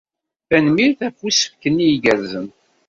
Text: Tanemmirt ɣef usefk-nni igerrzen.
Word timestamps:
Tanemmirt 0.47 0.99
ɣef 1.05 1.17
usefk-nni 1.27 1.87
igerrzen. 1.93 2.47